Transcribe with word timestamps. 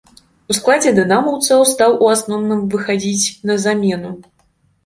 У 0.51 0.53
складзе 0.59 0.93
дынамаўцаў 0.99 1.59
стаў 1.73 1.91
у 2.05 2.09
асноўным 2.15 2.65
выхадзіць 2.77 3.31
на 3.51 3.59
замену. 3.67 4.11